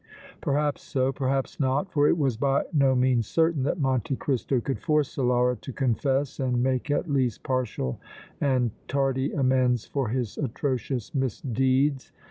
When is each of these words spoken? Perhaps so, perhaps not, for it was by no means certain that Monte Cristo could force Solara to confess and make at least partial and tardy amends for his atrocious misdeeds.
Perhaps 0.41 0.81
so, 0.81 1.11
perhaps 1.11 1.59
not, 1.59 1.91
for 1.91 2.07
it 2.07 2.17
was 2.17 2.35
by 2.35 2.65
no 2.73 2.95
means 2.95 3.27
certain 3.27 3.61
that 3.61 3.79
Monte 3.79 4.15
Cristo 4.15 4.59
could 4.59 4.79
force 4.79 5.15
Solara 5.15 5.61
to 5.61 5.71
confess 5.71 6.39
and 6.39 6.63
make 6.63 6.89
at 6.89 7.07
least 7.07 7.43
partial 7.43 7.99
and 8.41 8.71
tardy 8.87 9.31
amends 9.31 9.85
for 9.85 10.09
his 10.09 10.39
atrocious 10.39 11.13
misdeeds. 11.13 12.11